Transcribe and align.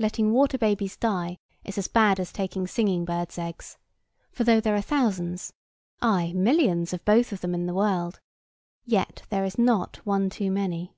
Letting 0.00 0.32
water 0.32 0.58
babies 0.58 0.96
die 0.96 1.38
is 1.62 1.78
as 1.78 1.86
bad 1.86 2.18
as 2.18 2.32
taking 2.32 2.66
singing 2.66 3.04
birds' 3.04 3.38
eggs; 3.38 3.78
for, 4.32 4.42
though 4.42 4.58
there 4.60 4.74
are 4.74 4.80
thousands, 4.80 5.52
ay, 6.02 6.32
millions, 6.34 6.92
of 6.92 7.04
both 7.04 7.30
of 7.30 7.40
them 7.40 7.54
in 7.54 7.66
the 7.66 7.72
world, 7.74 8.18
yet 8.84 9.22
there 9.28 9.44
is 9.44 9.58
not 9.60 10.04
one 10.04 10.28
too 10.28 10.50
many. 10.50 10.96